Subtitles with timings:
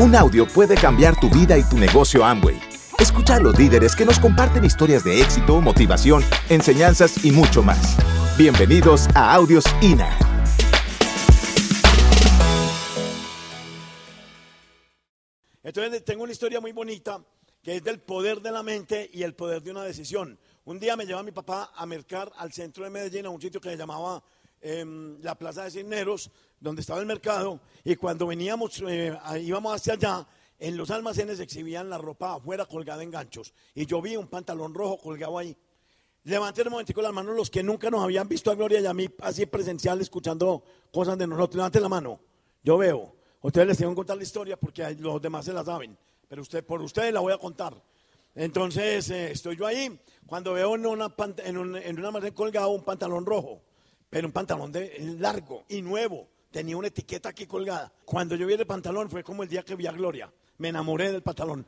[0.00, 2.56] Un audio puede cambiar tu vida y tu negocio Amway.
[3.00, 7.96] Escucha a los líderes que nos comparten historias de éxito, motivación, enseñanzas y mucho más.
[8.38, 10.16] Bienvenidos a Audios INA.
[15.64, 17.20] Entonces tengo una historia muy bonita
[17.60, 20.38] que es del poder de la mente y el poder de una decisión.
[20.64, 23.60] Un día me lleva mi papá a mercar al centro de Medellín, a un sitio
[23.60, 24.22] que se llamaba
[24.60, 26.30] em, la Plaza de Cisneros,
[26.60, 30.26] donde estaba el mercado, y cuando veníamos, eh, íbamos hacia allá,
[30.58, 34.74] en los almacenes exhibían la ropa afuera colgada en ganchos, y yo vi un pantalón
[34.74, 35.56] rojo colgado ahí.
[36.24, 38.92] Levanten un momentico las manos los que nunca nos habían visto a Gloria y a
[38.92, 41.56] mí así presencial escuchando cosas de nosotros.
[41.56, 42.20] Levanten la mano.
[42.62, 43.14] Yo veo.
[43.40, 45.96] Ustedes les tengo que contar la historia porque los demás se la saben.
[46.28, 47.72] Pero usted, por ustedes la voy a contar.
[48.34, 52.84] Entonces eh, estoy yo ahí cuando veo en una, en, un, en una colgado un
[52.84, 53.62] pantalón rojo,
[54.10, 57.92] pero un pantalón de, largo y nuevo tenía una etiqueta aquí colgada.
[58.04, 60.32] Cuando yo vi el pantalón fue como el día que vi a Gloria.
[60.58, 61.64] Me enamoré del pantalón.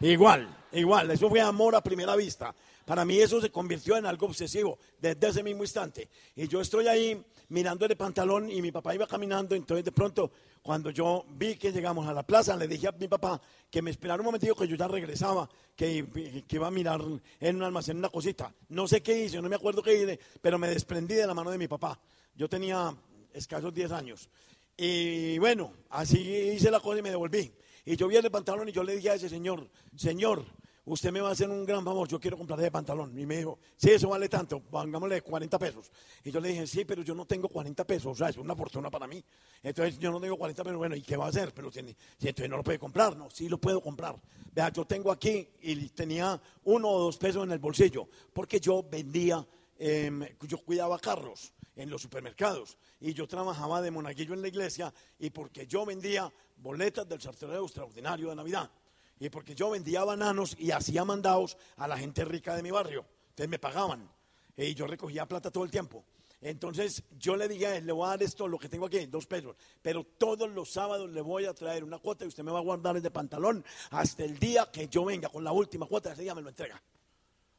[0.00, 2.52] Igual, igual, eso fue amor a primera vista.
[2.84, 6.08] Para mí eso se convirtió en algo obsesivo desde ese mismo instante.
[6.34, 10.32] Y yo estoy ahí mirando el pantalón y mi papá iba caminando, entonces de pronto
[10.62, 13.90] cuando yo vi que llegamos a la plaza, le dije a mi papá que me
[13.90, 17.00] esperara un momentito que yo ya regresaba, que, que iba a mirar
[17.38, 18.52] en un almacén una cosita.
[18.70, 21.50] No sé qué hice, no me acuerdo qué hice, pero me desprendí de la mano
[21.50, 21.98] de mi papá.
[22.34, 22.92] Yo tenía
[23.34, 24.28] escasos 10 años.
[24.76, 27.52] Y bueno, así hice la cosa y me devolví.
[27.84, 30.44] Y yo vi el pantalón y yo le dije a ese señor, señor,
[30.84, 33.18] usted me va a hacer un gran favor, yo quiero comprarle ese pantalón.
[33.18, 35.90] Y me dijo, sí, eso vale tanto, pongámosle 40 pesos.
[36.24, 38.54] Y yo le dije, sí, pero yo no tengo 40 pesos, o sea, es una
[38.54, 39.22] fortuna para mí.
[39.62, 41.52] Entonces yo no tengo 40 pesos, bueno, ¿y qué va a hacer?
[41.52, 44.16] Pero tiene, entonces no lo puede comprar, no, sí lo puedo comprar.
[44.52, 48.84] Vea, yo tengo aquí y tenía uno o dos pesos en el bolsillo, porque yo
[48.88, 49.44] vendía,
[49.78, 54.92] em, yo cuidaba carros en los supermercados y yo trabajaba de monaguillo en la iglesia
[55.18, 58.70] y porque yo vendía boletas del sorteo extraordinario de Navidad
[59.18, 63.06] y porque yo vendía bananos y hacía mandados a la gente rica de mi barrio.
[63.30, 64.10] Entonces me pagaban
[64.56, 66.04] y yo recogía plata todo el tiempo.
[66.40, 69.06] Entonces yo le dije a él, le voy a dar esto, lo que tengo aquí,
[69.06, 72.50] dos pesos, pero todos los sábados le voy a traer una cuota y usted me
[72.50, 75.86] va a guardar el de pantalón hasta el día que yo venga con la última
[75.86, 76.82] cuota, ese día me lo entrega.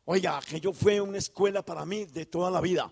[0.06, 2.92] Oiga, aquello fue una escuela para mí de toda la vida.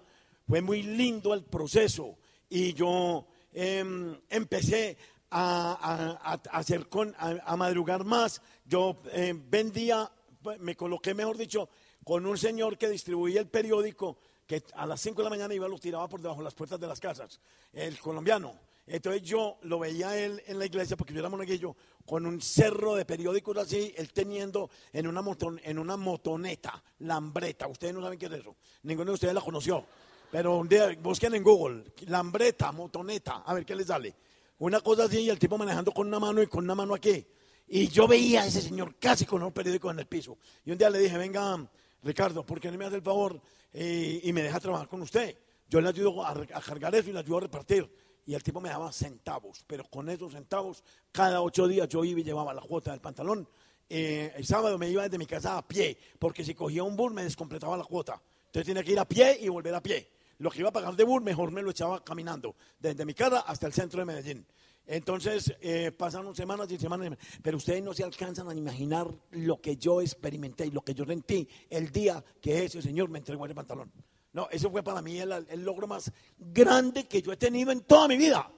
[0.51, 2.17] Fue muy lindo el proceso
[2.50, 4.97] y yo em, empecé
[5.29, 8.41] a, hacer con, a, madrugar más.
[8.66, 10.11] Yo em, vendía,
[10.59, 11.69] me coloqué, mejor dicho,
[12.03, 15.69] con un señor que distribuía el periódico que a las 5 de la mañana iba
[15.69, 17.40] lo tiraba por debajo de las puertas de las casas,
[17.72, 18.53] el colombiano.
[18.88, 22.95] Entonces yo lo veía él en la iglesia, porque yo era monaguillo, con un cerro
[22.95, 25.23] de periódicos así, él teniendo en una,
[25.63, 27.69] en una motoneta, lambreta.
[27.69, 28.57] Ustedes no saben qué es eso.
[28.84, 29.85] Ninguno de ustedes la conoció.
[30.31, 34.15] Pero un día busquen en Google, lambreta, motoneta, a ver qué les sale.
[34.59, 37.25] Una cosa así y el tipo manejando con una mano y con una mano aquí.
[37.67, 40.37] Y yo veía a ese señor casi con un periódico en el piso.
[40.63, 41.69] Y un día le dije, venga,
[42.03, 43.41] Ricardo, ¿por qué no me hace el favor
[43.73, 45.37] eh, y me deja trabajar con usted?
[45.69, 47.93] Yo le ayudo a, cargar eso y le ayudo a repartir.
[48.25, 50.81] Y el tipo me daba centavos, pero con esos centavos,
[51.11, 53.49] cada ocho días yo iba y llevaba la cuota del pantalón.
[53.89, 57.11] Eh, el sábado me iba desde mi casa a pie, porque si cogía un bus
[57.11, 58.21] me descompletaba la cuota.
[58.45, 60.96] Entonces tenía que ir a pie y volver a pie lo que iba a pagar
[60.96, 64.46] de bus, mejor me lo echaba caminando, desde mi casa hasta el centro de Medellín.
[64.88, 69.78] Entonces eh, pasaron semanas y semanas, pero ustedes no se alcanzan a imaginar lo que
[69.78, 73.53] yo experimenté y lo que yo sentí el día que ese señor me entregó ese
[73.53, 73.91] pantalón.
[74.34, 78.08] No, eso fue para mí el, logro más grande que yo he tenido en toda
[78.08, 78.52] mi vida.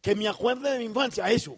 [0.00, 1.56] Que me acuerde de mi infancia, eso.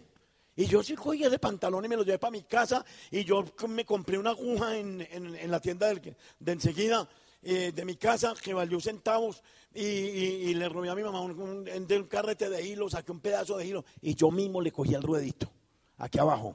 [0.56, 3.42] Y yo sí cogí ese pantalón y me lo llevé para mi casa y yo
[3.66, 7.08] me compré una aguja en, la tienda de enseguida
[7.44, 9.42] eh, de mi casa que valió centavos
[9.74, 13.66] y, le robé a mi mamá un, un, carrete de hilo, saqué un pedazo de
[13.66, 15.50] hilo y yo mismo le cogí el ruedito,
[15.98, 16.54] aquí abajo.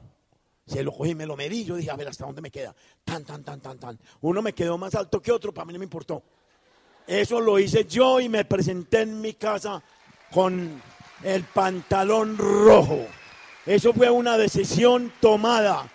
[0.66, 2.74] Se lo cogí, me lo medí, yo dije, a ver hasta dónde me queda.
[3.04, 3.98] Tan, tan, tan, tan, tan.
[4.20, 6.22] Uno me quedó más alto que otro, para mí no me importó.
[7.06, 9.82] Eso lo hice yo y me presenté en mi casa
[10.32, 10.80] con
[11.22, 13.06] el pantalón rojo.
[13.66, 15.90] Eso fue una decisión tomada,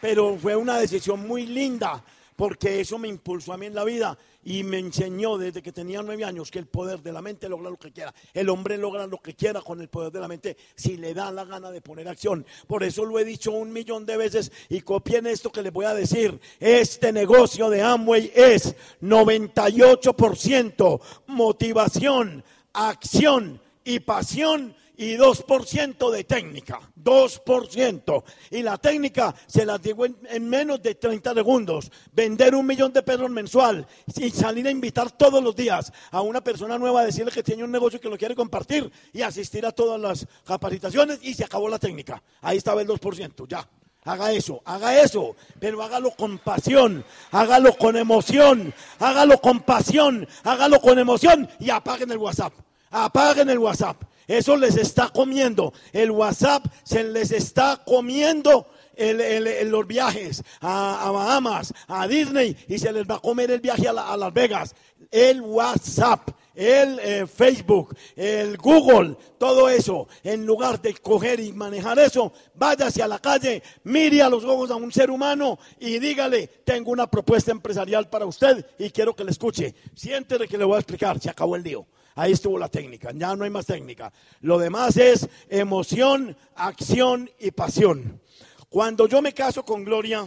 [0.00, 2.02] pero fue una decisión muy linda,
[2.36, 6.02] porque eso me impulsó a mí en la vida y me enseñó desde que tenía
[6.02, 8.14] nueve años que el poder de la mente logra lo que quiera.
[8.32, 11.30] El hombre logra lo que quiera con el poder de la mente si le da
[11.30, 12.46] la gana de poner acción.
[12.66, 15.84] Por eso lo he dicho un millón de veces y copien esto que les voy
[15.86, 16.40] a decir.
[16.58, 22.42] Este negocio de Amway es 98% motivación,
[22.72, 26.78] acción y pasión y 2% de técnica.
[27.02, 28.22] 2%.
[28.50, 31.90] Y la técnica se la digo en, en, menos de 30 segundos.
[32.12, 36.44] Vender un millón de pesos mensual y salir a invitar todos los días a una
[36.44, 39.72] persona nueva, a decirle que tiene un negocio que lo quiere compartir y asistir a
[39.72, 42.22] todas las capacitaciones y se acabó la técnica.
[42.42, 43.66] Ahí estaba el 2%, ya.
[44.04, 50.78] Haga eso, haga eso, pero hágalo con pasión, hágalo con emoción, hágalo con pasión, hágalo
[50.78, 52.52] con emoción y apaguen el WhatsApp.
[52.90, 54.09] Apaguen el WhatsApp.
[54.30, 55.72] Eso les está comiendo.
[55.92, 63.04] El WhatsApp se les está comiendo los viajes a, Bahamas, a Disney y se les
[63.10, 64.76] va a comer el viaje a, a Las Vegas.
[65.10, 71.98] El WhatsApp el eh, Facebook, el Google, todo eso, en lugar de coger y manejar
[71.98, 76.46] eso, váyase a la calle, mire a los ojos a un ser humano y dígale,
[76.64, 79.74] tengo una propuesta empresarial para usted y quiero que le escuche.
[79.94, 81.86] Siéntese que le voy a explicar, se acabó el lío.
[82.14, 84.12] Ahí estuvo la técnica, ya no hay más técnica.
[84.40, 88.20] Lo demás es emoción, acción y pasión.
[88.68, 90.26] Cuando yo me caso con Gloria,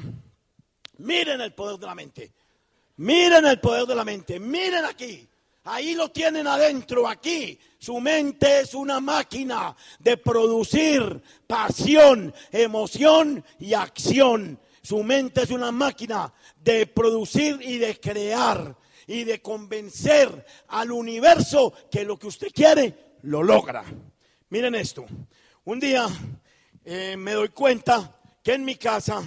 [0.97, 2.33] miren el poder de la mente.
[2.97, 4.39] Miren el poder de la mente.
[4.39, 5.27] Miren aquí.
[5.65, 7.57] Ahí lo tienen adentro, aquí.
[7.80, 14.59] Su mente es una máquina de producir pasión, emoción y acción.
[14.81, 18.75] Su mente es una máquina de producir y de crear
[19.07, 23.83] y de convencer al universo que lo que usted quiere lo logra.
[24.50, 25.05] Miren esto.
[25.65, 26.07] Un día
[26.85, 29.23] eh, me doy cuenta que en mi casa,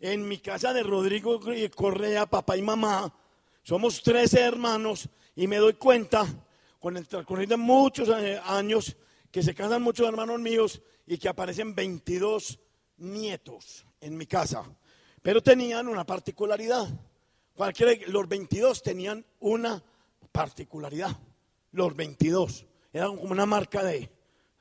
[0.00, 1.40] en mi casa de Rodrigo
[1.74, 3.14] Correa, papá y mamá,
[3.62, 6.26] somos 13 hermanos y me doy cuenta,
[6.80, 8.96] con el transcurrir de muchos eh, años,
[9.30, 12.58] que se casan muchos hermanos míos y que aparecen 22
[12.96, 14.64] nietos en mi casa.
[15.22, 16.88] Pero tenían una particularidad.
[17.58, 19.82] Cualquiera, los 22 tenían una
[20.30, 21.10] particularidad.
[21.72, 22.64] Los 22.
[22.92, 24.08] Eran como una marca de,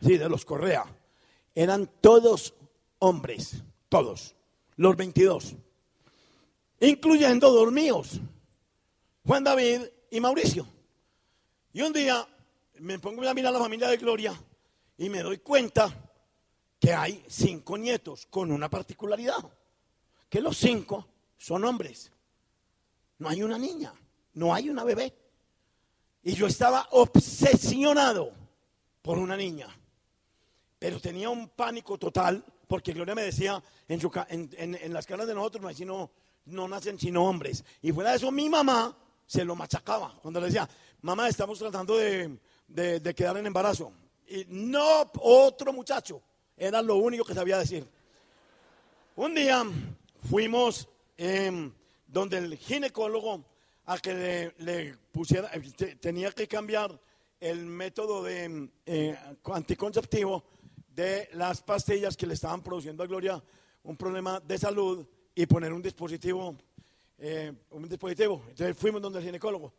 [0.02, 0.84] sí, de los Correa.
[1.54, 2.56] Eran todos
[2.98, 3.62] hombres.
[3.88, 4.36] Todos.
[4.78, 5.54] Los 22.
[6.80, 8.20] Incluyendo dos míos.
[9.28, 10.68] Juan David y Mauricio.
[11.74, 12.28] Y un día
[12.80, 14.34] me pongo a mirar a la familia de Gloria
[14.98, 15.94] y me doy cuenta
[16.80, 19.48] que hay cinco nietos con una particularidad,
[20.28, 21.08] que los cinco
[21.38, 22.12] son hombres.
[23.20, 23.94] No hay una niña,
[24.34, 25.14] no hay una bebé.
[26.24, 28.32] Y yo estaba obsesionado
[29.02, 29.68] por una niña.
[30.80, 35.70] Pero tenía un pánico total porque Gloria me decía, en, las caras de nosotros no,
[35.70, 36.12] hay sino,
[36.46, 37.64] no nacen sino hombres.
[37.82, 40.68] Y fuera de eso, mi mamá se lo machacaba cuando le decía,
[41.02, 42.38] mamá, estamos tratando de,
[43.16, 43.94] quedar en embarazo.
[44.28, 46.22] Y no otro muchacho,
[46.58, 47.88] era lo único que sabía decir.
[49.16, 49.64] Un día
[50.30, 51.72] fuimos em,
[52.08, 53.46] donde el ginecólogo
[53.86, 55.52] a que le, pusiera,
[56.00, 57.00] tenía que cambiar
[57.40, 60.44] el método de eh, anticonceptivo
[60.90, 63.44] de las pastillas que le estaban produciendo a Gloria
[63.84, 65.06] un problema de salud
[65.36, 66.58] y poner un dispositivo
[67.20, 68.44] eh, un dispositivo.
[68.50, 69.74] Entonces fuimos donde el ginecólogo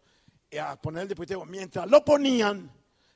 [0.50, 1.44] eh, a poner el dispositivo.
[1.46, 2.70] Mientras lo ponían,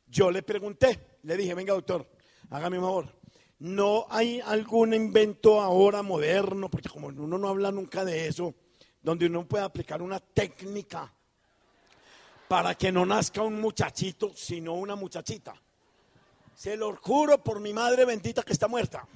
[0.06, 2.06] yo le pregunté, le dije, venga doctor,
[2.50, 3.22] hágame un favor.
[3.58, 8.54] ¿No hay algún invento ahora moderno, porque como uno no habla nunca de eso,
[9.02, 11.12] donde uno puede aplicar una técnica
[12.48, 15.54] para que no nazca un muchachito, sino una muchachita?
[16.54, 19.06] Se lo juro por mi madre bendita que está muerta.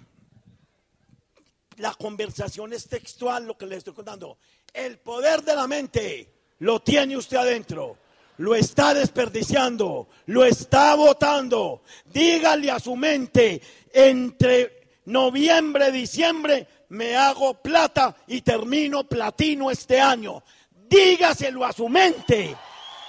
[1.77, 4.39] La conversación es textual, lo que le estoy contando.
[4.73, 7.99] El poder de la mente lo tiene usted adentro.
[8.39, 11.83] Lo está desperdiciando, lo está votando.
[12.07, 13.63] Dígale a su mente,
[13.93, 20.43] entre noviembre, diciembre, me hago plata y termino platino este año.
[20.89, 22.57] Dígaselo a su mente.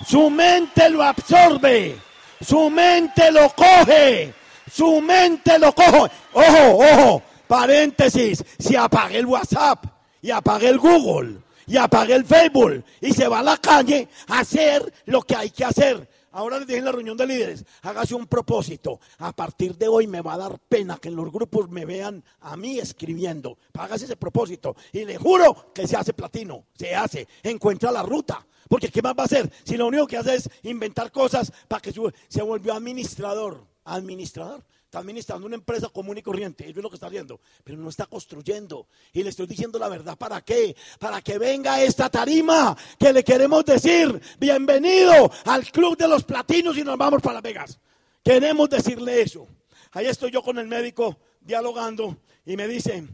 [0.06, 1.98] Su mente lo absorbe.
[2.42, 4.34] Su mente lo coge.
[4.72, 6.12] Su mente lo coge.
[6.34, 7.22] Ojo, ojo.
[7.48, 8.44] Paréntesis.
[8.60, 9.86] Si apague el WhatsApp
[10.22, 14.40] y apague el Google y apague el Facebook y se va a la calle a
[14.40, 16.08] hacer lo que hay que hacer.
[16.32, 19.00] Ahora les dije en la reunión de líderes, hágase un propósito.
[19.18, 22.24] A partir de hoy me va a dar pena que en los grupos me vean
[22.42, 23.58] a mí escribiendo.
[23.74, 24.76] Hágase ese propósito.
[24.92, 28.46] Y le juro que se hace platino, se hace, encuentra la ruta.
[28.68, 29.52] Porque ¿qué más va a hacer?
[29.64, 31.94] Si lo único que hace es inventar cosas para que
[32.28, 33.66] se volvió administrador.
[33.86, 34.64] Administrador.
[34.88, 37.90] Está administrando una empresa común y corriente, eso es lo que está haciendo, pero no
[37.90, 38.88] está construyendo.
[39.12, 40.78] Y le estoy diciendo la verdad, ¿para qué?
[40.98, 46.78] Para que venga esta tarima que le queremos decir, bienvenido al Club de los Platinos
[46.78, 47.80] y nos vamos para Las Vegas.
[48.24, 49.46] Queremos decirle eso.
[49.92, 52.16] Ahí estoy yo con el médico dialogando
[52.46, 53.06] y me dice,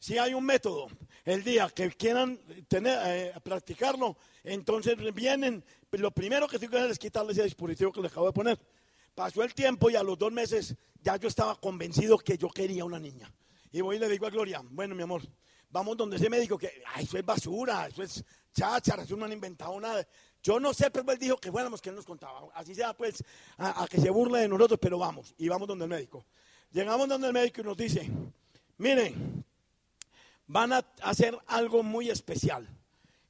[0.00, 0.88] si hay un método,
[1.24, 6.90] el día que quieran tener, eh, practicarlo, entonces vienen, lo primero que tengo que hacer
[6.90, 8.58] es quitarle ese dispositivo que le acabo de poner
[9.14, 12.84] Pasó el tiempo y a los dos meses ya yo estaba convencido que yo quería
[12.84, 13.32] una niña.
[13.72, 15.22] Y voy y le digo a Gloria, bueno, mi amor,
[15.70, 19.32] vamos donde ese médico que, ay, eso es basura, eso es cháchara, eso no han
[19.32, 20.06] inventado nada.
[20.42, 22.48] Yo no sé, pero él dijo que fuéramos, que él nos contaba.
[22.54, 23.22] Así sea, pues,
[23.58, 25.34] a, que se burle de nosotros, pero vamos.
[25.38, 26.24] Y vamos donde el médico.
[26.72, 28.08] Llegamos donde el médico y nos dice,
[28.78, 29.44] miren,
[30.46, 32.66] van a hacer algo muy especial.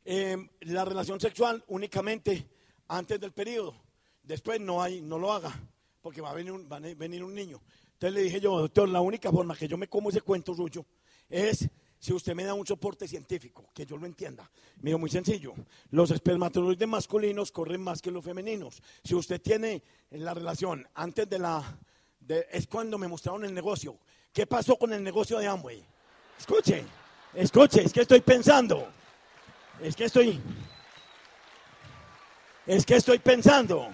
[0.04, 2.48] Eh, la relación sexual únicamente
[2.88, 3.74] antes del periodo.
[4.30, 5.52] Después no hay, no lo haga,
[6.00, 7.60] porque va a venir un, va a venir un niño.
[7.94, 10.86] Entonces le dije yo, doctor, la única forma que yo me como ese cuento suyo
[11.28, 11.68] es
[11.98, 14.48] si usted me da un soporte científico, que yo lo entienda.
[14.82, 15.52] Me dijo, muy sencillo,
[15.90, 18.80] los espermatozoides masculinos corren más que los femeninos.
[19.02, 21.80] Si usted tiene la relación antes de la...
[22.52, 23.98] Es cuando me mostraron el negocio.
[24.32, 25.84] ¿Qué pasó con el negocio de Amway?
[26.38, 26.84] Escuche,
[27.34, 28.90] escuche, es que estoy pensando.
[29.82, 30.40] Es que estoy...
[32.64, 33.90] Es que estoy pensando.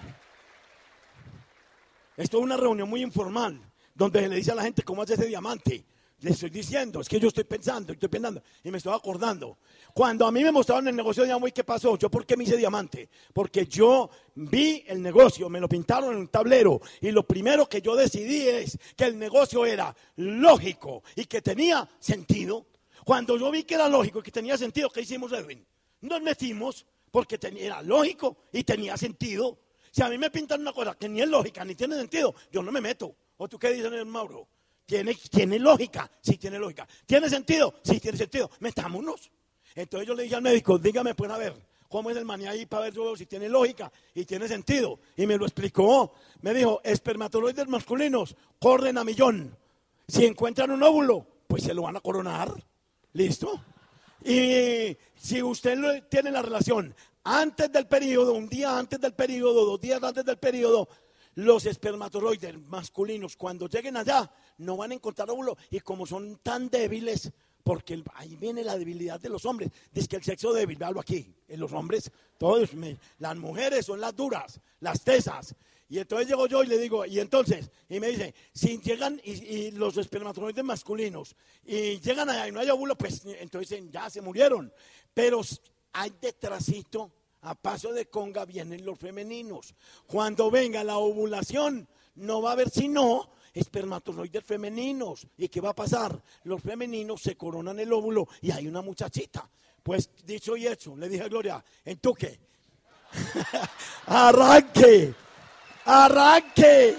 [2.17, 3.61] Esto es una reunión muy informal,
[3.93, 5.85] donde le dice a la gente cómo hace ese diamante.
[6.21, 9.59] Le estoy diciendo, es que yo estoy pensando, estoy pensando, y me estoy acordando.
[9.93, 11.95] Cuando a mí me mostraron el negocio de Amway, ¿qué pasó?
[11.95, 13.07] ¿Yo por qué me hice diamante?
[13.31, 17.83] Porque yo vi el negocio, me lo pintaron en un tablero, y lo primero que
[17.83, 22.65] yo decidí es que el negocio era lógico y que tenía sentido.
[23.05, 25.63] Cuando yo vi que era lógico y que tenía sentido, ¿qué hicimos, Edwin?
[26.01, 29.59] Nos metimos porque tenía, era lógico y tenía sentido.
[29.97, 32.61] Si a mí me pintan una cosa que ni es lógica ni tiene sentido, yo
[32.61, 33.15] no me meto.
[33.37, 34.47] ¿O tú qué dices, Mauro?
[34.85, 36.07] ¿Tiene, tiene lógica?
[36.21, 36.87] Sí, tiene lógica.
[37.07, 37.73] ¿Tiene sentido?
[37.81, 38.51] Sí, tiene sentido.
[38.59, 39.31] Metámonos.
[39.73, 41.55] Entonces yo le dije al médico, dígame, pues a ver,
[41.89, 44.99] ¿cómo es el maní ahí para ver si tiene lógica y tiene sentido?
[45.15, 46.13] Y me lo explicó.
[46.41, 49.57] Me dijo, espermatozoides masculinos corren a millón.
[50.07, 52.53] Si encuentran un óvulo, pues se lo van a coronar.
[53.13, 53.63] ¿Listo?
[54.23, 56.93] Y si usted tiene la relación
[57.27, 60.87] antes del periodo, un día antes del periodo, dos días antes del periodo,
[61.35, 65.57] los espermatozoides masculinos cuando lleguen allá no van a encontrar óvulo.
[65.69, 67.31] Y como son tan débiles,
[67.63, 71.35] porque ahí viene la debilidad de los hombres, dice que el sexo débil, veanlo aquí,
[71.49, 72.69] en los hombres, todos,
[73.19, 75.53] las mujeres son las duras, las tesas,
[75.89, 79.71] y entonces llego yo y le digo, y entonces, y me dice, si llegan y,
[79.71, 84.71] los espermatozoides masculinos y llegan allá y no hay óvulo, pues entonces ya se murieron.
[85.13, 85.41] Pero
[85.93, 89.73] hay detrásito, a paso de conga, vienen los femeninos.
[90.05, 95.27] Cuando venga la ovulación, no va a haber sino espermatozoides femeninos.
[95.37, 96.21] ¿Y qué va a pasar?
[96.43, 99.49] Los femeninos se coronan el óvulo y hay una muchachita.
[99.83, 102.39] Pues dicho y hecho, le dije a Gloria, ¿en tú qué?
[104.07, 105.13] Arranque,
[105.85, 106.95] arranque.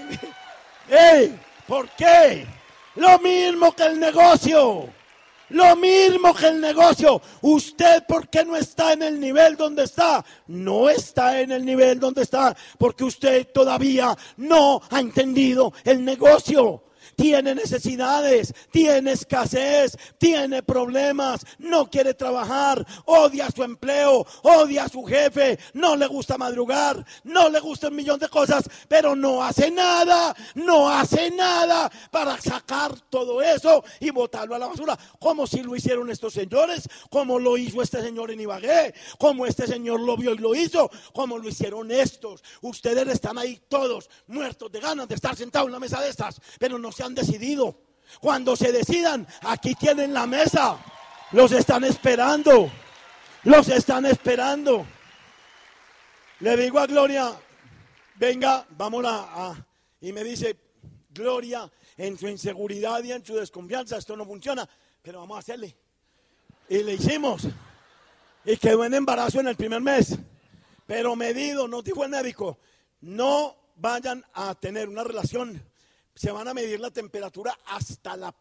[0.89, 1.39] ¡Ey!
[1.67, 2.47] ¿Por qué?
[2.97, 4.89] Lo mismo que el negocio.
[5.51, 7.21] Lo mismo que el negocio.
[7.43, 10.25] Usted, ¿por qué no está en el nivel donde está?
[10.47, 16.83] No está en el nivel donde está porque usted todavía no ha entendido el negocio
[17.19, 25.03] tiene necesidades, tiene escasez, tiene problemas, no quiere trabajar, odia su empleo, odia a su
[25.03, 29.69] jefe, no le gusta madrugar, no le gusta un millón de cosas, pero no hace
[29.69, 35.65] nada, no hace nada para sacar todo eso y botarlo a la basura, como si
[35.65, 40.17] lo hicieron estos señores, como lo hizo este señor en Ibagué, como este señor lo
[40.17, 42.45] vio y lo hizo, como lo hicieron estos.
[42.61, 46.41] Ustedes están ahí todos muertos de ganas de estar sentados en la mesa de estas,
[46.61, 47.77] pero no se han decidido.
[48.21, 50.79] Cuando se decidan, aquí tienen la mesa.
[51.33, 52.71] Los están esperando.
[53.45, 54.87] Los están esperando.
[56.41, 57.33] Le digo a Gloria,
[58.15, 59.67] venga, vamos a, a,
[60.01, 60.57] Y me dice,
[61.11, 64.69] Gloria, en su inseguridad y en su desconfianza, esto no funciona,
[65.03, 65.77] pero vamos a hacerle.
[66.69, 67.49] Y le hicimos.
[68.45, 70.17] Y quedó en embarazo en el primer mes.
[70.87, 72.59] Pero medido, nos dijo el médico,
[73.01, 75.63] no vayan a tener una relación
[76.19, 78.35] se van a medir la temperatura hasta, la,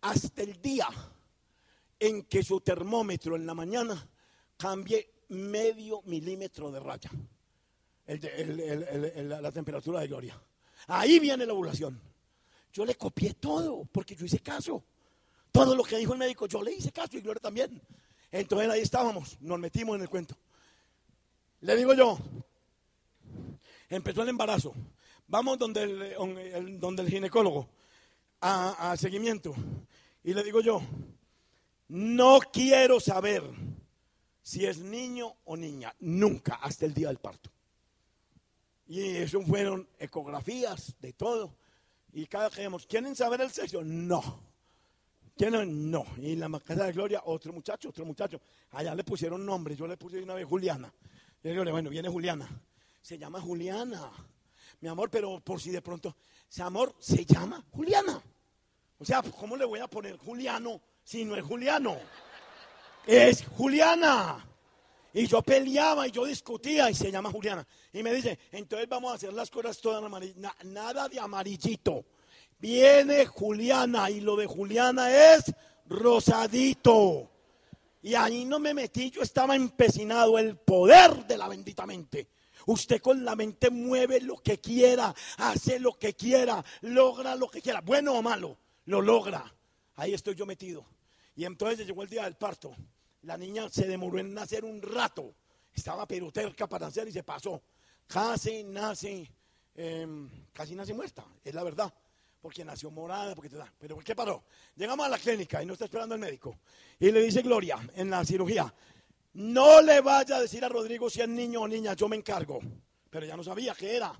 [0.00, 0.88] hasta el día
[1.98, 4.08] en que su termómetro en la mañana
[4.56, 7.10] cambie medio milímetro de raya.
[8.06, 10.40] la temperatura de Gloria.
[10.86, 12.00] Ahí viene la ovulación.
[12.72, 14.82] Yo le copié todo porque yo hice caso.
[15.52, 17.82] Todo lo que dijo el médico, yo le hice caso y Gloria también.
[18.32, 20.38] Entonces ahí estábamos, nos metimos en el cuento.
[21.60, 22.18] Le digo yo,
[23.90, 24.74] empezó el embarazo.
[25.30, 27.68] Vamos donde el, donde el ginecólogo
[28.40, 29.54] a, seguimiento.
[30.24, 30.82] Y le digo yo,
[31.86, 33.44] no quiero saber
[34.42, 37.48] si es niño o niña, nunca, hasta el día del parto.
[38.88, 41.54] Y eso fueron ecografías de todo.
[42.12, 43.84] Y cada que digamos, ¿quieren saber el sexo?
[43.84, 44.42] No.
[45.36, 45.92] ¿Quieren?
[45.92, 46.06] No.
[46.18, 48.40] Y en la casa de Gloria, otro muchacho, otro muchacho.
[48.72, 50.92] Allá le pusieron nombre, yo le puse una vez Juliana.
[51.40, 52.48] Y le digo, bueno, viene Juliana.
[53.00, 54.10] Se llama Juliana.
[54.80, 56.16] Mi amor, pero por si de pronto,
[56.48, 58.22] ese amor se llama Juliana.
[58.98, 61.96] O sea, ¿cómo le voy a poner Juliano si no es Juliano?
[63.06, 64.46] Es Juliana.
[65.12, 67.66] Y yo peleaba y yo discutía y se llama Juliana.
[67.92, 70.36] Y me dice, entonces vamos a hacer las cosas todas amarillas.
[70.64, 72.04] nada de amarillito.
[72.58, 75.52] Viene Juliana y lo de Juliana es
[75.86, 77.30] rosadito.
[78.02, 82.28] Y ahí no me metí, yo estaba empecinado, el poder de la bendita mente.
[82.66, 87.62] Usted con la mente mueve lo que quiera, hace lo que quiera, logra lo que
[87.62, 89.52] quiera, bueno o malo, lo logra.
[89.96, 90.84] Ahí estoy yo metido.
[91.36, 92.74] Y entonces llegó el día del parto.
[93.22, 95.34] La niña se demoró en nacer un rato.
[95.74, 97.62] Estaba peruterca para nacer y se pasó.
[98.06, 99.30] Casi nace,
[99.74, 101.92] em, casi nace muerta, es la verdad
[102.40, 103.72] porque nació morada, porque te da.
[103.78, 104.44] Pero ¿por qué paró?
[104.76, 106.58] Llegamos a la clínica y no está esperando el médico.
[106.98, 108.72] Y le dice Gloria en la cirugía,
[109.34, 112.60] no le vaya a decir a Rodrigo si es niño o niña, yo me encargo.
[113.10, 114.12] Pero ya no sabía qué era.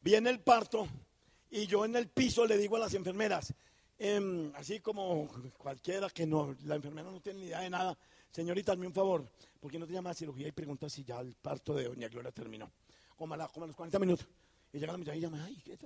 [0.00, 0.88] Viene el parto
[1.50, 3.54] y yo en el piso le digo a las enfermeras,
[3.98, 7.96] em, así como cualquiera que no, la enfermera no tiene ni idea de nada,
[8.30, 9.28] señorita, hazme un favor,
[9.60, 12.30] porque no te llama a cirugía y pregunta si ya el parto de doña Gloria
[12.30, 12.70] terminó.
[13.16, 14.28] Como a, como a los 40 minutos.
[14.72, 15.78] Y llega la muchacha y llama, ay, ¿qué,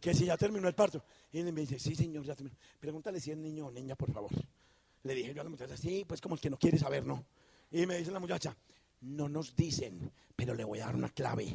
[0.00, 1.04] que si ya terminó el parto.
[1.32, 2.56] Y me dice, sí, señor, ya terminó.
[2.80, 4.30] Pregúntale si es niño o niña, por favor.
[5.04, 7.24] Le dije yo a la muchacha, sí, pues como el que no quiere saber, ¿no?
[7.70, 8.56] Y me dice la muchacha,
[9.02, 11.48] no nos dicen, pero le voy a dar una clave.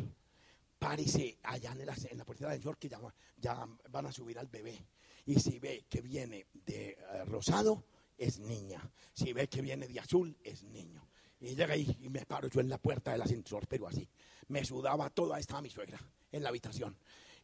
[0.80, 3.00] Párese allá en la, en la puerta del señor que ya,
[3.38, 4.86] ya, van a subir al bebé.
[5.26, 7.84] Y si ve que viene de eh, rosado,
[8.18, 8.82] es niña.
[9.14, 11.06] Si ve que viene de azul, es niño.
[11.42, 14.08] Y llega ahí y me paro yo en la puerta del ascensor, pero así
[14.50, 16.00] me sudaba todo, ahí estaba mi suegra
[16.32, 16.96] en la habitación,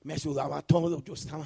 [0.03, 1.45] me sudaba todo, yo estaba...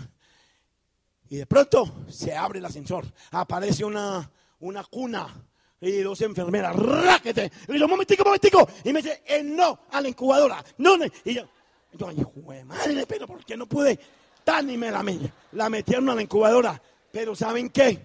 [1.29, 5.45] Y de pronto se abre el ascensor, aparece una, una cuna
[5.81, 10.09] y dos enfermeras, ráquete, y yo, momentico, momentico, y me dice, eh, no, a la
[10.09, 11.47] incubadora, no, no, y yo,
[11.93, 13.97] yo ay, madre, pero ¿por qué no pude?
[14.43, 15.05] Tan y me la,
[15.53, 17.99] la metieron a la incubadora, pero ¿saben qué?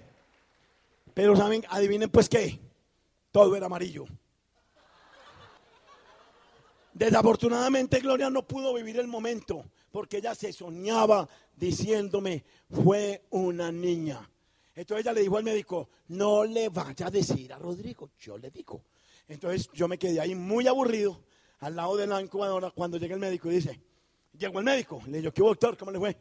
[1.12, 1.64] Pero ¿saben?
[1.68, 2.60] Adivinen pues qué,
[3.30, 4.04] todo era amarillo.
[6.92, 14.28] Desafortunadamente Gloria no pudo vivir el momento porque ella se soñaba diciéndome, fue una niña.
[14.74, 18.50] Entonces ella le dijo al médico, no le vaya a decir a Rodrigo, yo le
[18.50, 18.82] digo.
[19.28, 21.20] Entonces yo me quedé ahí muy aburrido
[21.60, 23.80] al lado de la incubadora cuando llega el médico y dice,
[24.36, 25.76] llegó el médico, le dijo, ¿qué doctor?
[25.76, 26.16] ¿Cómo le fue?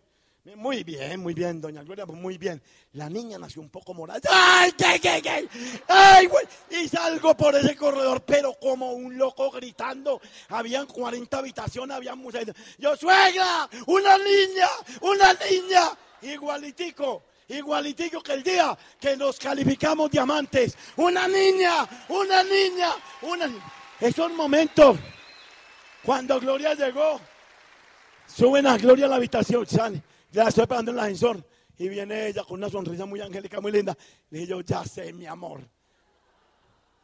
[0.57, 2.61] Muy bien, muy bien, doña Gloria, muy bien.
[2.93, 4.19] La niña nació un poco morada.
[4.29, 5.47] ¡Ay, qué, qué, qué!
[5.87, 6.45] ¡Ay, güey!
[6.69, 10.19] Y salgo por ese corredor, pero como un loco gritando.
[10.49, 12.43] Habían 40 habitaciones, habían muchas.
[12.77, 14.67] Yo, suegra, una niña,
[14.99, 15.97] una niña.
[16.23, 20.77] Igualitico, igualitico que el día que nos calificamos diamantes.
[20.97, 23.49] Una niña, una niña, una.
[23.99, 24.97] Esos momentos,
[26.03, 27.19] cuando Gloria llegó,
[28.27, 30.01] suben a Gloria a la habitación, sale.
[30.31, 31.45] Ya estoy esperando en el ascensor.
[31.77, 33.97] Y viene ella con una sonrisa muy angélica, muy linda.
[34.29, 35.67] Le dije ya sé, mi amor.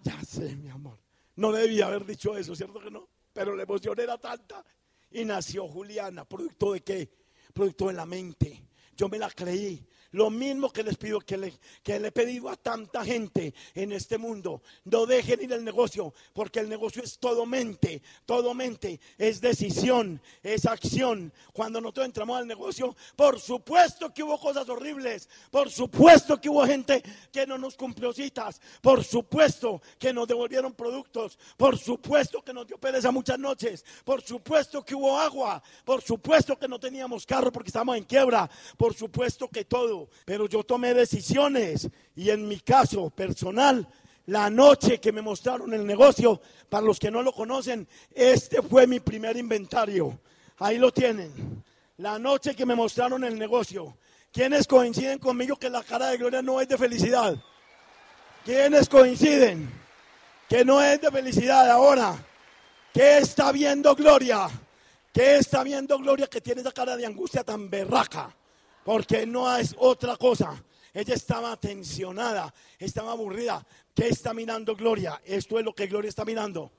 [0.04, 0.98] Ya sé, mi amor.
[1.36, 3.08] No debía haber dicho eso, ¿cierto que no?
[3.34, 4.64] Pero la emoción era tanta.
[5.12, 7.10] Y nació Juliana, producto de qué?
[7.54, 8.68] Producto de la mente.
[8.96, 9.86] Yo me la creí.
[10.12, 13.92] Lo mismo que les pido, que le, que le he pedido a tanta gente en
[13.92, 14.64] este mundo.
[14.86, 19.00] No dejen ir el negocio, porque el negocio es todo mente, todo mente.
[19.18, 21.32] Es decisión, es acción.
[21.54, 25.30] Cuando nosotros entramos al negocio, por supuesto que hubo cosas horribles.
[25.52, 28.60] Por supuesto que hubo gente que no nos cumplió citas.
[28.82, 31.38] Por supuesto que nos devolvieron productos.
[31.56, 33.86] Por supuesto que nos dio pereza muchas noches.
[34.04, 35.62] Por supuesto que hubo agua.
[35.86, 38.50] Por supuesto que no teníamos carro porque estábamos en quiebra.
[38.78, 43.88] Por supuesto que todo pero yo tomé decisiones y en mi caso personal,
[44.28, 48.86] la noche que me mostraron el negocio, para los que no lo conocen, este fue
[48.86, 50.20] mi primer inventario.
[50.60, 51.64] Ahí lo tienen.
[51.98, 53.98] La noche que me mostraron el negocio.
[54.32, 57.36] ¿Quiénes coinciden conmigo que la cara de Gloria no es de felicidad?
[58.46, 59.70] ¿Quiénes coinciden
[60.48, 62.16] que no es de felicidad ahora?
[62.94, 64.48] ¿Qué está viendo Gloria?
[65.12, 68.36] ¿Qué está viendo Gloria que tiene esa cara de angustia tan berraca?
[68.84, 70.64] Porque no es otra cosa.
[70.94, 73.66] Ella estaba tensionada, estaba aburrida.
[73.94, 75.22] ¿Qué está mirando Gloria?
[75.26, 76.72] Esto es lo que Gloria está mirando.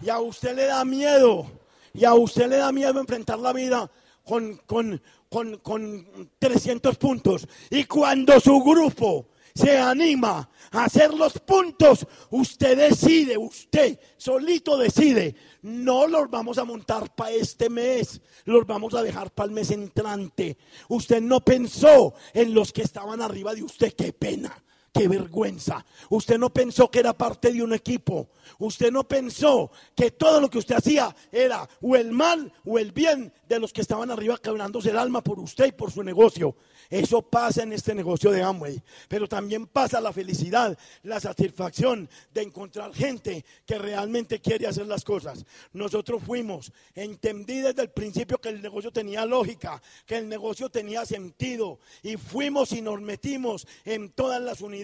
[0.00, 1.46] Y a usted le da miedo,
[1.92, 3.90] y a usted le da miedo enfrentar la vida
[4.24, 7.46] con, con, con, con 300 puntos.
[7.70, 15.36] Y cuando su grupo se anima a hacer los puntos, usted decide, usted solito decide,
[15.62, 19.70] no los vamos a montar para este mes, los vamos a dejar para el mes
[19.70, 20.58] entrante.
[20.88, 24.63] Usted no pensó en los que estaban arriba de usted, qué pena.
[24.94, 25.84] Qué vergüenza.
[26.08, 28.28] Usted no pensó que era parte de un equipo.
[28.58, 32.92] Usted no pensó que todo lo que usted hacía era o el mal o el
[32.92, 36.54] bien de los que estaban arriba quebrándose el alma por usted y por su negocio.
[36.90, 38.80] Eso pasa en este negocio de Amway.
[39.08, 45.04] Pero también pasa la felicidad, la satisfacción de encontrar gente que realmente quiere hacer las
[45.04, 45.44] cosas.
[45.72, 51.04] Nosotros fuimos, entendí desde el principio que el negocio tenía lógica, que el negocio tenía
[51.04, 51.80] sentido.
[52.02, 54.83] Y fuimos y nos metimos en todas las unidades,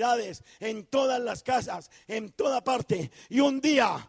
[0.60, 3.10] en todas las casas, en toda parte.
[3.28, 4.08] Y un día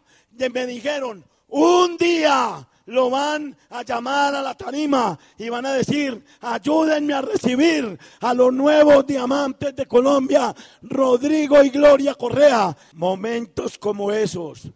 [0.52, 6.24] me dijeron, un día lo van a llamar a la tarima y van a decir,
[6.40, 12.76] ayúdenme a recibir a los nuevos diamantes de Colombia, Rodrigo y Gloria Correa.
[12.94, 14.70] Momentos como esos,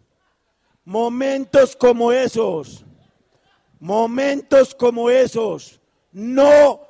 [0.85, 2.85] momentos como esos,
[3.79, 6.81] momentos como esos, no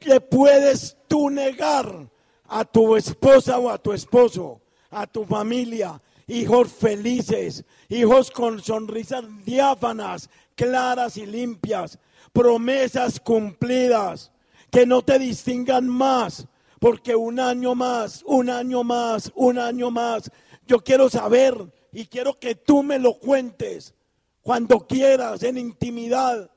[0.00, 2.13] le puedes tú negar
[2.54, 9.24] a tu esposa o a tu esposo, a tu familia, hijos felices, hijos con sonrisas
[9.44, 11.98] diáfanas, claras y limpias,
[12.32, 14.30] promesas cumplidas,
[14.70, 16.46] que no te distingan más,
[16.78, 20.30] porque un año más, un año más, un año más,
[20.64, 21.56] yo quiero saber
[21.90, 23.94] y quiero que tú me lo cuentes
[24.42, 26.48] cuando quieras, en intimidad,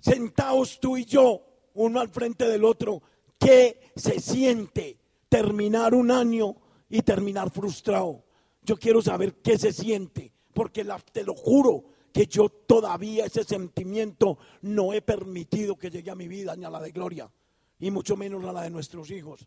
[0.00, 1.40] sentados tú y yo,
[1.72, 3.00] uno al frente del otro,
[3.38, 4.98] ¿qué se siente
[5.28, 6.56] terminar un año
[6.88, 8.24] y terminar frustrado?
[8.62, 14.38] Yo quiero saber qué se siente, porque te lo juro, que yo todavía ese sentimiento
[14.62, 17.30] no he permitido que llegue a mi vida ni a la de Gloria,
[17.78, 19.46] y mucho menos a la de nuestros hijos.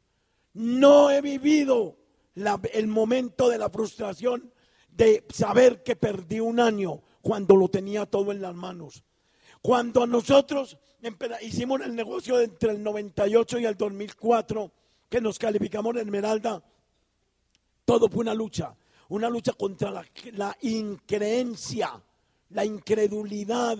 [0.54, 1.98] No he vivido
[2.36, 4.54] el momento de la frustración
[4.90, 9.04] de saber que perdí un año cuando lo tenía todo en las manos.
[9.62, 10.78] Cuando nosotros
[11.42, 14.72] hicimos el negocio entre el 98 y el 2004,
[15.08, 16.64] que nos calificamos en Esmeralda,
[17.86, 18.74] todo fue una lucha,
[19.10, 22.02] una lucha contra la, increencia
[22.50, 23.78] la incredulidad.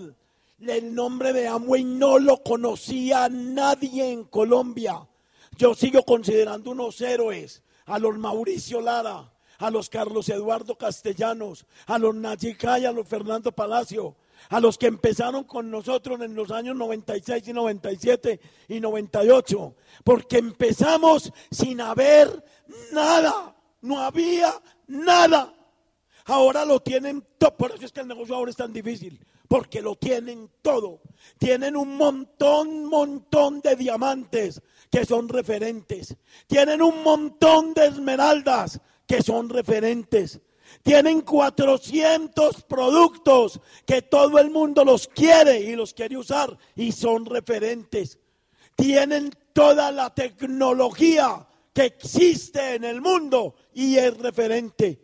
[0.60, 5.08] El nombre de Amway no lo conocía nadie en Colombia.
[5.56, 11.98] Yo sigo considerando unos héroes a los Mauricio Lara, a los Carlos Eduardo Castellanos, a
[11.98, 14.14] los Nayicay, a los Fernando Palacio,
[14.48, 19.74] a los que empezaron con nosotros en los años 96 y 97 y 98,
[20.04, 22.44] porque empezamos sin haber
[22.92, 24.52] nada, no había
[24.86, 25.54] nada.
[26.26, 27.56] Ahora lo tienen todo.
[27.56, 29.24] Por eso es que el negocio ahora es tan difícil.
[29.48, 31.00] Porque lo tienen todo.
[31.38, 36.16] Tienen un montón, montón de diamantes que son referentes.
[36.46, 40.40] Tienen un montón de esmeraldas que son referentes.
[40.82, 47.26] Tienen 400 productos que todo el mundo los quiere y los quiere usar y son
[47.26, 48.18] referentes.
[48.74, 55.00] Tienen toda la tecnología que existe en el mundo y es referente.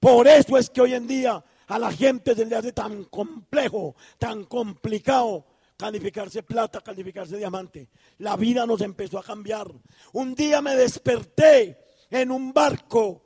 [0.00, 3.96] Por eso es que hoy en día a la gente se le hace tan complejo,
[4.18, 5.46] tan complicado
[5.76, 7.88] calificarse plata, calificarse diamante.
[8.18, 9.70] La vida nos empezó a cambiar.
[10.12, 11.78] Un día me desperté
[12.10, 13.23] en un barco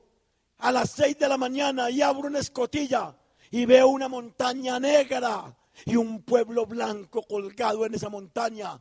[0.59, 3.17] a las seis de la mañana y abro una escotilla
[3.51, 8.81] y veo una montaña negra y un pueblo blanco colgado en esa montaña.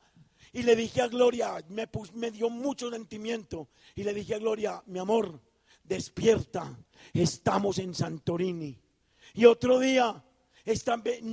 [0.53, 4.81] Y le dije a Gloria, me, me dio mucho sentimiento, y le dije a Gloria,
[4.87, 5.39] mi amor,
[5.83, 6.75] despierta,
[7.13, 8.79] estamos en Santorini.
[9.33, 10.23] Y otro día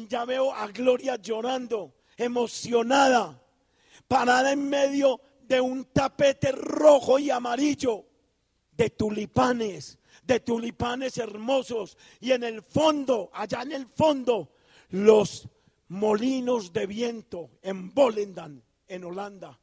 [0.08, 3.40] ya veo a Gloria llorando, emocionada,
[4.06, 8.04] parada en medio de un tapete rojo y amarillo
[8.72, 11.96] de tulipanes, de tulipanes hermosos.
[12.20, 14.50] Y en el fondo, allá en el fondo,
[14.90, 15.48] los
[15.88, 19.58] molinos de viento en Volendam, en Holanda.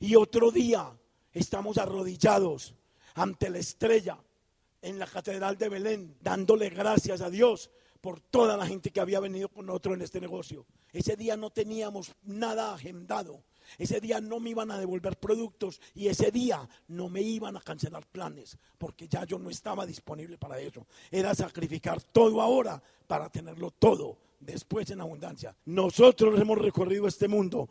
[0.00, 0.92] Y otro día
[1.32, 2.74] estamos arrodillados
[3.14, 4.18] ante la estrella
[4.80, 7.70] en la Catedral de Belén, dándole gracias a Dios
[8.00, 10.66] por toda la gente que había venido con nosotros en este negocio.
[10.92, 13.44] Ese día no teníamos nada agendado.
[13.78, 17.60] Ese día no me iban a devolver productos y ese día no me iban a
[17.60, 20.86] cancelar planes porque ya yo no estaba disponible para eso.
[21.10, 25.56] Era sacrificar todo ahora para tenerlo todo después en abundancia.
[25.64, 27.68] Nosotros hemos recorrido este mundo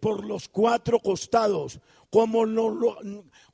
[0.00, 1.78] por los cuatro costados,
[2.10, 2.98] como nos, lo,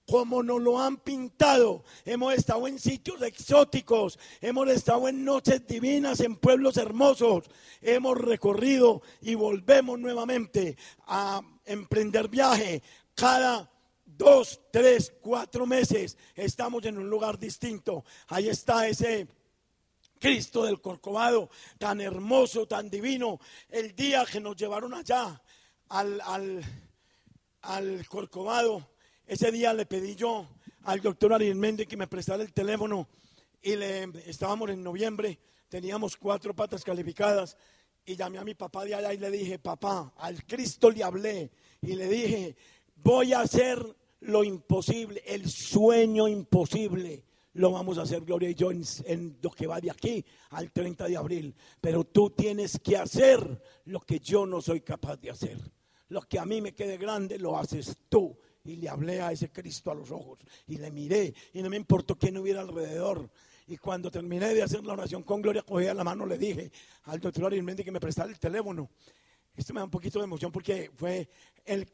[0.06, 1.84] como lo han pintado.
[2.04, 7.44] Hemos estado en sitios exóticos, hemos estado en noches divinas, en pueblos hermosos.
[7.82, 10.76] Hemos recorrido y volvemos nuevamente
[11.06, 12.82] a emprender viaje
[13.14, 13.70] cada
[14.04, 16.16] dos, tres, cuatro meses.
[16.34, 18.04] Estamos en un lugar distinto.
[18.28, 19.28] Ahí está ese
[20.18, 25.40] Cristo del Corcovado, tan hermoso, tan divino, el día que nos llevaron allá
[25.88, 26.20] al,
[27.62, 28.90] al, Corcovado,
[29.26, 30.48] ese día le pedí yo
[30.84, 33.08] al doctor Ariel que me prestara el teléfono
[33.62, 37.56] y le, estábamos en noviembre, teníamos cuatro patas calificadas
[38.08, 41.50] y llamé a mi papá de allá y le dije, papá, al Cristo le hablé
[41.82, 42.56] y le dije,
[42.96, 43.84] voy a hacer
[44.20, 47.22] lo imposible, el sueño imposible.
[47.52, 51.06] Lo vamos a hacer Gloria y yo en, lo que va de aquí al 30
[51.06, 51.54] de abril.
[51.80, 55.58] Pero tú tienes que hacer lo que yo no soy capaz de hacer.
[56.08, 58.38] Lo que a mí me quede grande lo haces tú.
[58.64, 61.76] Y le hablé a ese Cristo a los ojos y le miré y no me
[61.76, 63.28] importó quién hubiera alrededor.
[63.68, 66.72] Y cuando terminé de hacer la oración con Gloria, cogí la mano, le dije
[67.04, 68.88] al doctor Ariel que me prestara el teléfono.
[69.54, 71.28] Esto me da un poquito de emoción porque fue
[71.66, 71.86] el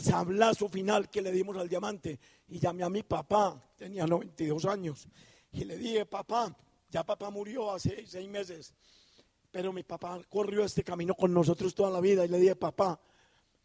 [0.00, 2.18] sablazo final que le dimos al diamante.
[2.48, 5.06] Y llamé a mi papá, tenía 92 años,
[5.52, 6.56] y le dije, papá,
[6.88, 8.72] ya papá murió hace seis meses,
[9.50, 12.24] pero mi papá corrió este camino con nosotros toda la vida.
[12.24, 12.98] Y le dije, papá,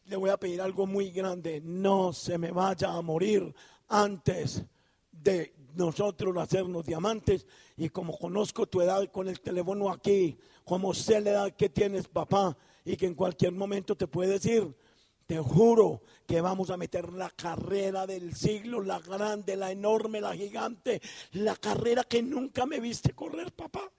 [0.08, 3.56] le voy a pedir algo muy grande, no se me vaya a morir
[3.88, 4.62] antes
[5.10, 7.46] de nosotros hacernos diamantes
[7.78, 12.08] y como conozco tu edad con el teléfono aquí, como sé la edad que tienes
[12.08, 14.76] papá y que en cualquier momento te puede decir,
[15.26, 20.34] te juro que vamos a meter la carrera del siglo, la grande, la enorme, la
[20.34, 21.02] gigante,
[21.34, 23.92] la carrera que nunca me viste correr papá.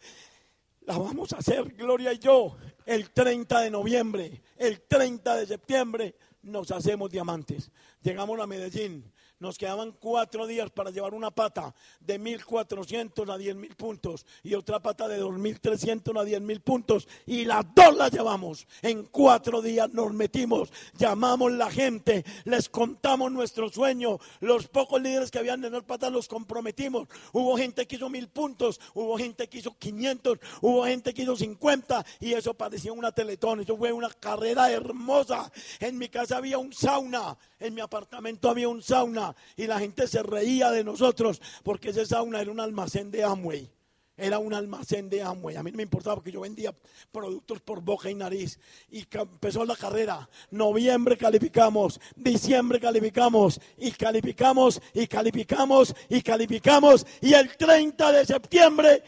[0.82, 6.16] La vamos a hacer, Gloria y yo, el 30 de noviembre, el 30 de septiembre
[6.42, 7.70] nos hacemos diamantes.
[8.02, 13.74] Llegamos a Medellín, nos quedaban cuatro días para llevar una pata de 1.400 a 10.000
[13.74, 18.66] puntos y otra pata de 2.300 a 10.000 puntos y las dos las llevamos.
[18.82, 24.18] En cuatro días nos metimos, llamamos la gente, les contamos nuestro sueño.
[24.40, 27.08] Los pocos líderes que habían de las patas los comprometimos.
[27.32, 31.36] Hubo gente que hizo mil puntos, hubo gente que hizo 500, hubo gente que hizo
[31.36, 33.60] 50 y eso parecía una teletón.
[33.60, 35.50] Eso fue una carrera hermosa.
[35.78, 40.08] En mi casa había un sauna, en mi apartamento había un sauna y la gente
[40.08, 43.70] se reía de nosotros porque ese sauna era un almacén de Amway.
[44.16, 45.56] Era un almacén de Amway.
[45.56, 46.74] A mí no me importaba porque yo vendía
[47.10, 48.58] productos por boca y nariz.
[48.90, 50.28] Y empezó la carrera.
[50.50, 57.06] Noviembre calificamos, diciembre calificamos, y calificamos, y calificamos, y calificamos.
[57.22, 59.02] Y el 30 de septiembre,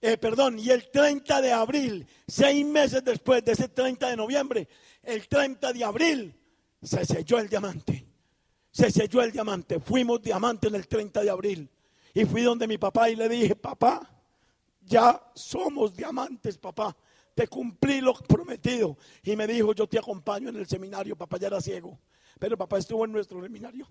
[0.00, 4.68] eh, perdón, y el 30 de abril, seis meses después de ese 30 de noviembre,
[5.02, 6.41] el 30 de abril,
[6.82, 8.06] se selló el diamante
[8.72, 9.78] se selló el diamante.
[9.78, 11.68] Fuimos diamantes en el 30 de abril.
[12.14, 14.10] Y fui donde mi papá y le dije, papá,
[14.80, 16.96] ya somos diamantes, papá.
[17.34, 18.96] Te cumplí lo prometido.
[19.22, 21.16] Y me dijo, yo te acompaño en el seminario.
[21.16, 21.98] Papá ya era ciego.
[22.38, 23.86] Pero papá estuvo en nuestro seminario.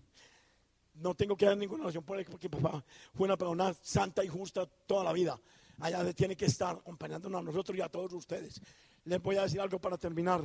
[0.96, 4.28] No tengo que dar ninguna oración por él porque papá fue una persona santa y
[4.28, 5.40] justa toda la vida.
[5.80, 8.62] Allá tiene que estar acompañándonos a nosotros y a todos ustedes.
[9.06, 10.44] Les voy a decir algo para terminar.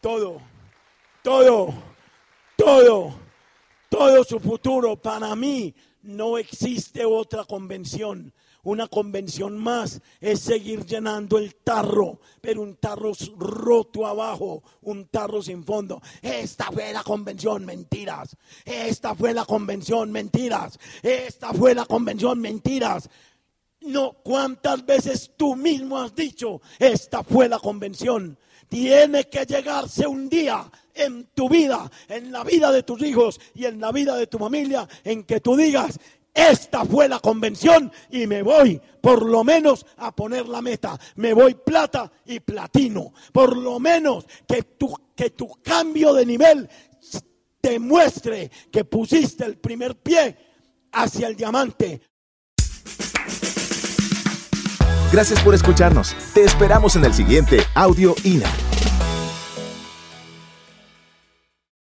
[0.00, 0.40] Todo,
[1.22, 1.74] todo,
[2.56, 3.28] todo
[3.88, 4.96] todo su futuro.
[4.96, 8.32] Para mí no existe otra convención.
[8.64, 15.40] Una convención más es seguir llenando el tarro, pero un tarro roto abajo, un tarro
[15.42, 16.02] sin fondo.
[16.20, 18.36] Esta fue la convención, mentiras.
[18.64, 20.78] Esta fue la convención, mentiras.
[21.02, 23.08] Esta fue la convención, mentiras.
[23.80, 28.36] No, ¿cuántas veces tú mismo has dicho, esta fue la convención?
[28.68, 33.64] Tiene que llegarse un día en tu vida, en la vida de tus hijos y
[33.64, 35.98] en la vida de tu familia, en que tú digas,
[36.34, 40.98] esta fue la convención y me voy por lo menos a poner la meta.
[41.16, 43.12] Me voy plata y platino.
[43.32, 46.68] Por lo menos que tu, que tu cambio de nivel
[47.60, 50.36] te muestre que pusiste el primer pie
[50.92, 52.02] hacia el diamante.
[55.10, 56.14] Gracias por escucharnos.
[56.34, 58.67] Te esperamos en el siguiente Audio INA.